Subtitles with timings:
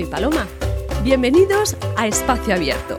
[0.00, 0.46] soy Paloma.
[1.02, 2.98] Bienvenidos a Espacio Abierto.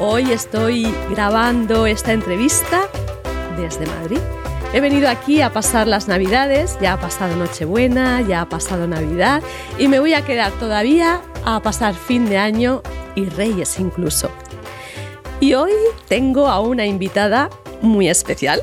[0.00, 2.88] Hoy estoy grabando esta entrevista
[3.56, 4.18] desde Madrid.
[4.72, 9.44] He venido aquí a pasar las Navidades, ya ha pasado Nochebuena, ya ha pasado Navidad
[9.78, 12.82] y me voy a quedar todavía a pasar fin de año
[13.14, 14.28] y Reyes incluso.
[15.38, 15.72] Y hoy
[16.08, 17.48] tengo a una invitada
[17.80, 18.60] muy especial.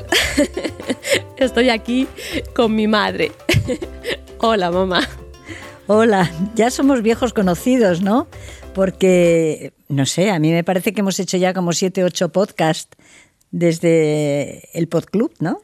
[1.38, 2.08] Estoy aquí
[2.53, 3.31] con mi madre.
[4.39, 5.08] Hola, mamá.
[5.94, 8.30] Hola, ya somos viejos conocidos, ¿no?
[8.73, 12.95] Porque, no sé, a mí me parece que hemos hecho ya como siete, ocho podcasts
[13.52, 15.59] desde el podclub, ¿no?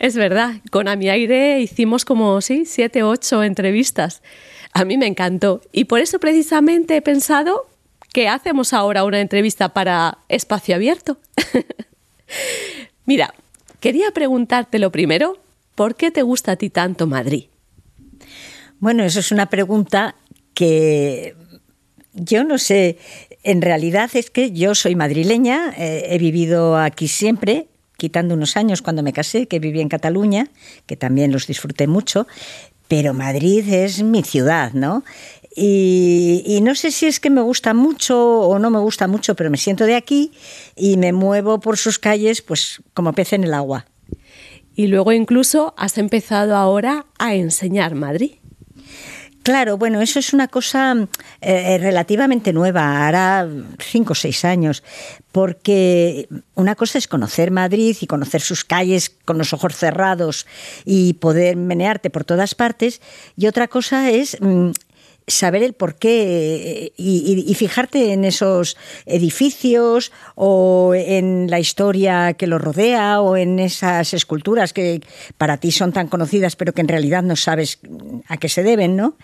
[0.00, 4.20] Es verdad, con A Mi Aire hicimos como, sí, siete, ocho entrevistas.
[4.72, 7.68] A mí me encantó y por eso precisamente he pensado
[8.12, 11.18] que hacemos ahora una entrevista para Espacio Abierto.
[13.06, 13.32] Mira,
[13.78, 15.38] quería preguntarte lo primero,
[15.76, 17.44] ¿por qué te gusta a ti tanto Madrid?
[18.80, 20.14] Bueno, eso es una pregunta
[20.54, 21.34] que
[22.14, 22.98] yo no sé.
[23.42, 28.82] En realidad es que yo soy madrileña, eh, he vivido aquí siempre, quitando unos años
[28.82, 30.48] cuando me casé, que viví en Cataluña,
[30.86, 32.26] que también los disfruté mucho,
[32.86, 35.04] pero Madrid es mi ciudad, ¿no?
[35.56, 39.34] Y, y, no sé si es que me gusta mucho o no me gusta mucho,
[39.34, 40.30] pero me siento de aquí
[40.76, 43.86] y me muevo por sus calles pues como pez en el agua.
[44.76, 48.37] Y luego incluso has empezado ahora a enseñar Madrid.
[49.48, 50.94] Claro, bueno, eso es una cosa
[51.40, 54.82] eh, relativamente nueva, hará cinco o seis años,
[55.32, 60.46] porque una cosa es conocer Madrid y conocer sus calles con los ojos cerrados
[60.84, 63.00] y poder menearte por todas partes,
[63.38, 64.72] y otra cosa es mm,
[65.28, 68.76] saber el porqué y, y, fijarte en esos
[69.06, 75.00] edificios o en la historia que los rodea o en esas esculturas que
[75.36, 77.78] para ti son tan conocidas pero que en realidad no sabes
[78.26, 79.16] a qué se deben, ¿no?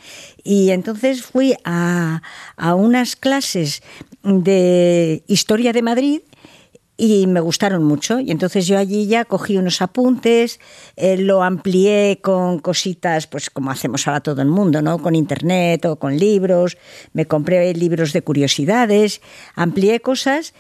[0.42, 2.22] Y entonces fui a,
[2.56, 3.82] a unas clases
[4.22, 6.20] de historia de Madrid
[6.96, 8.20] y me gustaron mucho.
[8.20, 10.60] Y entonces yo allí ya cogí unos apuntes,
[10.96, 14.98] eh, lo amplié con cositas, pues como hacemos ahora todo el mundo, ¿no?
[14.98, 16.76] Con internet o con libros.
[17.12, 19.20] Me compré libros de curiosidades,
[19.54, 20.54] amplié cosas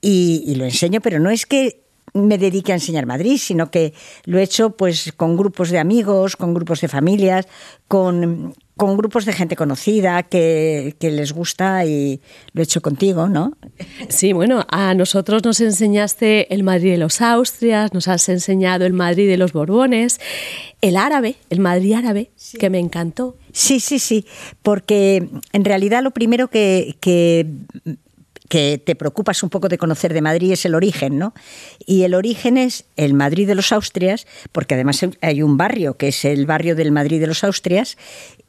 [0.00, 1.84] y, y lo enseño, pero no es que
[2.14, 3.94] me dedique a enseñar Madrid, sino que
[4.24, 7.46] lo he hecho pues con grupos de amigos, con grupos de familias,
[7.86, 12.20] con, con grupos de gente conocida que, que, les gusta y
[12.52, 13.56] lo he hecho contigo, ¿no?
[14.08, 18.92] Sí, bueno, a nosotros nos enseñaste el Madrid de los Austrias, nos has enseñado el
[18.92, 20.20] Madrid de los Borbones,
[20.80, 22.56] el árabe, el Madrid árabe, sí.
[22.56, 23.36] que me encantó.
[23.52, 24.24] Sí, sí, sí,
[24.62, 27.46] porque en realidad lo primero que, que
[28.48, 31.34] que te preocupas un poco de conocer de Madrid es el origen, ¿no?
[31.86, 36.08] Y el origen es el Madrid de los Austrias, porque además hay un barrio que
[36.08, 37.96] es el barrio del Madrid de los Austrias,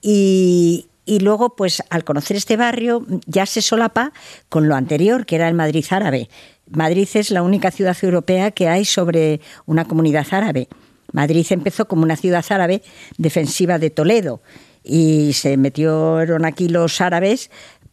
[0.02, 4.14] y, luego, pues al conocer este barrio, ya se solapa
[4.48, 6.30] con lo anterior, que era el Madrid árabe.
[6.70, 10.68] Madrid es la única ciudad europea que hay sobre una comunidad árabe.
[11.12, 12.84] Madrid empezó como una ciudad árabe
[13.18, 14.42] defensiva de Toledo
[14.84, 17.50] y se metieron aquí los árabes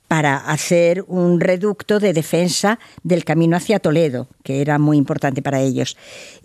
[0.08, 5.60] para hacer un reducto de defensa del camino hacia Toledo, que era muy importante para
[5.60, 5.96] ellos.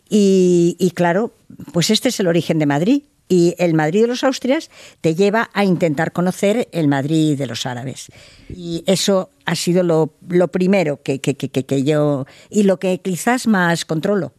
[0.10, 1.34] Y, claro,
[1.72, 3.04] pues este es el origen de Madrid.
[3.30, 7.66] Y el Madrid de los Austrias te lleva a intentar conocer el Madrid de los
[7.66, 8.08] árabes.
[8.50, 12.26] Y eso ha sido lo, primero que, que yo...
[12.50, 14.34] y lo que quizás más controlo.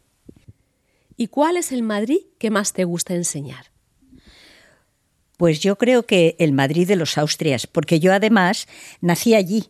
[1.16, 3.71] ¿Y cuál es el Madrid que más te gusta enseñar?
[5.36, 8.68] Pues yo creo que el Madrid de los Austrias, porque yo además
[9.00, 9.64] nací allí,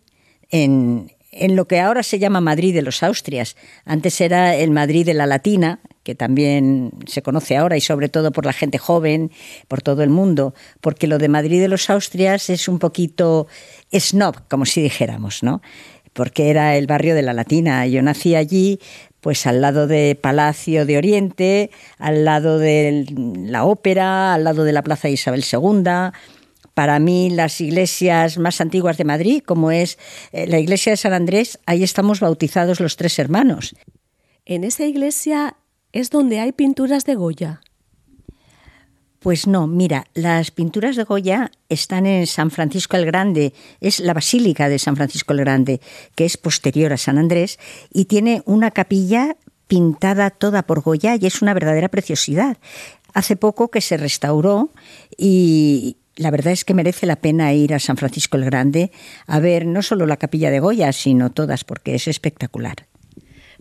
[0.50, 3.56] en, en lo que ahora se llama Madrid de los Austrias.
[3.84, 8.32] Antes era el Madrid de la Latina, que también se conoce ahora y sobre todo
[8.32, 9.30] por la gente joven,
[9.66, 13.46] por todo el mundo, porque lo de Madrid de los Austrias es un poquito
[13.92, 15.62] snob, como si dijéramos, ¿no?
[16.12, 17.86] Porque era el barrio de la Latina.
[17.86, 18.78] Yo nací allí,
[19.20, 23.06] pues al lado de Palacio de Oriente, al lado de
[23.36, 26.12] la ópera, al lado de la Plaza Isabel II.
[26.74, 29.98] Para mí, las iglesias más antiguas de Madrid, como es
[30.32, 33.74] eh, la iglesia de San Andrés, ahí estamos bautizados los tres hermanos.
[34.44, 35.56] En esa iglesia
[35.92, 37.60] es donde hay pinturas de Goya.
[39.22, 44.14] Pues no, mira, las pinturas de Goya están en San Francisco el Grande, es la
[44.14, 45.80] Basílica de San Francisco el Grande,
[46.16, 47.60] que es posterior a San Andrés,
[47.92, 49.36] y tiene una capilla
[49.68, 52.56] pintada toda por Goya y es una verdadera preciosidad.
[53.14, 54.70] Hace poco que se restauró
[55.16, 58.90] y la verdad es que merece la pena ir a San Francisco el Grande
[59.28, 62.86] a ver no solo la capilla de Goya, sino todas, porque es espectacular.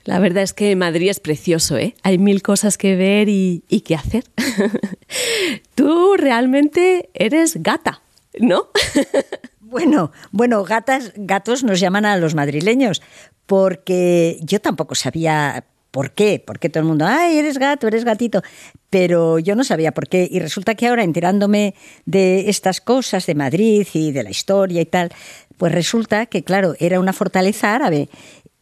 [0.03, 1.95] La verdad es que Madrid es precioso, ¿eh?
[2.03, 4.24] Hay mil cosas que ver y, y que hacer.
[5.75, 8.01] Tú realmente eres gata,
[8.39, 8.69] ¿no?
[9.71, 13.01] Bueno, bueno, gatas, gatos nos llaman a los madrileños,
[13.45, 18.42] porque yo tampoco sabía por qué, porque todo el mundo, ay, eres gato, eres gatito,
[18.89, 20.27] pero yo no sabía por qué.
[20.30, 21.75] Y resulta que ahora, enterándome
[22.06, 25.12] de estas cosas de Madrid y de la historia y tal,
[25.57, 28.09] pues resulta que, claro, era una fortaleza árabe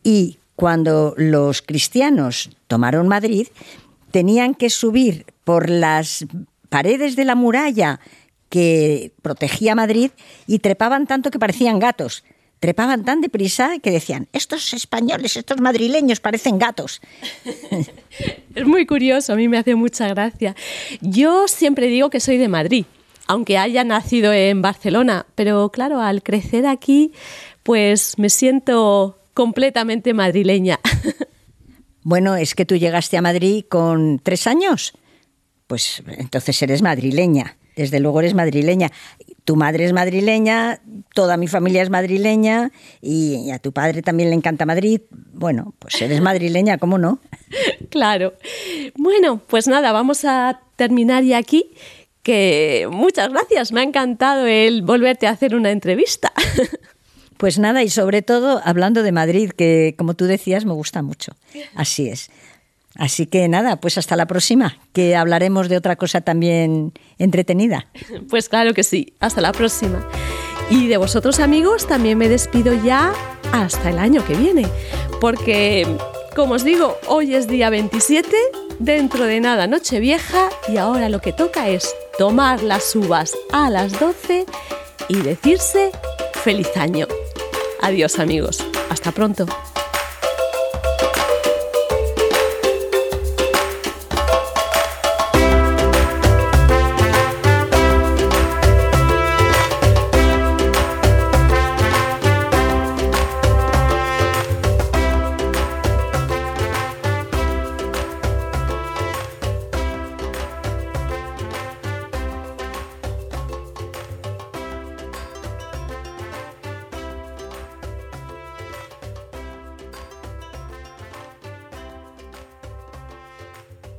[0.03, 3.47] y cuando los cristianos tomaron Madrid,
[4.11, 6.25] tenían que subir por las
[6.67, 8.01] paredes de la muralla
[8.49, 10.11] que protegía Madrid
[10.47, 12.25] y trepaban tanto que parecían gatos.
[12.59, 16.99] Trepaban tan deprisa que decían, estos españoles, estos madrileños parecen gatos.
[18.53, 20.57] Es muy curioso, a mí me hace mucha gracia.
[20.99, 22.85] Yo siempre digo que soy de Madrid,
[23.27, 27.13] aunque haya nacido en Barcelona, pero claro, al crecer aquí,
[27.63, 30.81] pues me siento completamente madrileña.
[32.03, 34.91] Bueno, es que tú llegaste a Madrid con tres años.
[35.65, 37.55] Pues entonces eres madrileña.
[37.73, 38.91] Desde luego eres madrileña.
[39.45, 40.81] Tu madre es madrileña,
[41.13, 45.03] toda mi familia es madrileña y a tu padre también le encanta Madrid.
[45.09, 47.19] Bueno, pues eres madrileña, ¿cómo no?
[47.89, 48.33] Claro.
[48.97, 51.71] Bueno, pues nada, vamos a terminar ya aquí.
[52.23, 56.33] Que muchas gracias, me ha encantado el volverte a hacer una entrevista.
[57.39, 61.31] Pues nada, y sobre todo hablando de Madrid, que como tú decías me gusta mucho.
[61.73, 62.29] Así es.
[62.95, 67.87] Así que nada, pues hasta la próxima, que hablaremos de otra cosa también entretenida.
[68.29, 70.05] Pues claro que sí, hasta la próxima.
[70.69, 73.13] Y de vosotros amigos también me despido ya
[73.53, 74.67] hasta el año que viene,
[75.21, 75.87] porque
[76.35, 78.29] como os digo, hoy es día 27,
[78.79, 83.69] dentro de nada noche vieja y ahora lo que toca es tomar las uvas a
[83.69, 84.45] las 12
[85.07, 85.91] y decirse
[86.43, 87.07] feliz año.
[87.89, 88.59] Adiós amigos,
[88.91, 89.47] hasta pronto.